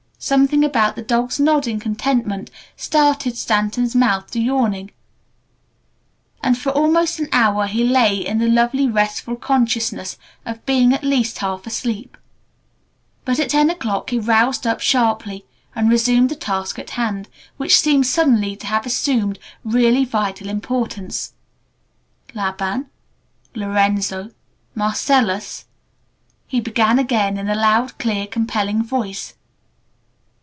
Something 0.23 0.63
about 0.63 0.95
the 0.95 1.01
dog's 1.01 1.39
nodding 1.39 1.79
contentment 1.79 2.51
started 2.77 3.35
Stanton's 3.35 3.95
mouth 3.95 4.29
to 4.29 4.39
yawning 4.39 4.91
and 6.43 6.55
for 6.55 6.69
almost 6.69 7.17
an 7.17 7.27
hour 7.31 7.65
he 7.65 7.83
lay 7.83 8.17
in 8.23 8.37
the 8.37 8.47
lovely, 8.47 8.87
restful 8.87 9.35
consciousness 9.35 10.19
of 10.45 10.63
being 10.67 10.93
at 10.93 11.03
least 11.03 11.39
half 11.39 11.65
asleep. 11.65 12.17
But 13.25 13.39
at 13.39 13.49
ten 13.49 13.71
o'clock 13.71 14.11
he 14.11 14.19
roused 14.19 14.67
up 14.67 14.79
sharply 14.79 15.43
and 15.73 15.89
resumed 15.89 16.29
the 16.29 16.35
task 16.35 16.77
at 16.77 16.91
hand, 16.91 17.27
which 17.57 17.79
seemed 17.79 18.05
suddenly 18.05 18.55
to 18.57 18.67
have 18.67 18.85
assumed 18.85 19.39
really 19.63 20.05
vital 20.05 20.49
importance. 20.49 21.33
"Laban 22.35 22.91
Lorenzo 23.55 24.29
Marcellus," 24.75 25.65
he 26.45 26.59
began 26.61 26.99
again 26.99 27.39
in 27.39 27.49
a 27.49 27.55
loud, 27.55 27.97
clear, 27.97 28.27
compelling 28.27 28.83
voice. 28.83 29.33